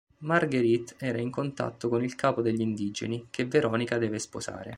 Marguerite 0.21 0.95
entra 0.97 1.21
in 1.21 1.29
contatto 1.29 1.87
con 1.87 2.03
il 2.03 2.15
capo 2.15 2.41
degli 2.41 2.61
indigeni, 2.61 3.27
che 3.29 3.45
Veronica 3.45 3.99
deve 3.99 4.17
sposare. 4.17 4.69